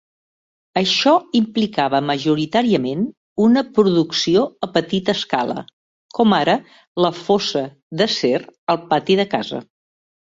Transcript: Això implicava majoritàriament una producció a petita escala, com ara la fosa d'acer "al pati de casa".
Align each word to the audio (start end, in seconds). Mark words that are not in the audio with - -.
Això 0.79 1.11
implicava 1.39 1.99
majoritàriament 2.11 3.03
una 3.47 3.63
producció 3.75 4.45
a 4.69 4.69
petita 4.79 5.15
escala, 5.19 5.59
com 6.19 6.37
ara 6.39 6.57
la 7.07 7.13
fosa 7.21 7.65
d'acer 8.01 8.37
"al 8.77 8.81
pati 8.95 9.21
de 9.23 9.29
casa". 9.37 9.67